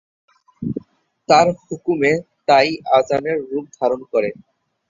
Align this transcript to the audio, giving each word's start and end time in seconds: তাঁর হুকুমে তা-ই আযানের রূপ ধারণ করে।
তাঁর 1.29 1.47
হুকুমে 1.61 2.11
তা-ই 2.47 2.69
আযানের 2.97 3.37
রূপ 3.49 3.65
ধারণ 3.77 4.01
করে। 4.11 4.29